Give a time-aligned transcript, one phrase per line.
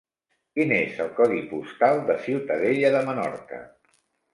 [0.55, 3.67] Quin és el codi postal de Ciutadella de Menorca?